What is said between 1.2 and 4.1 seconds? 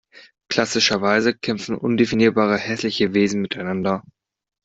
kämpfen undefinierbare hässliche Wesen miteinander.